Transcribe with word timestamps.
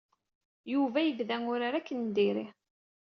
Yuba 0.73 0.99
yebda 1.03 1.37
urar 1.51 1.73
akken 1.75 1.99
n 2.05 2.07
diri. 2.15 2.45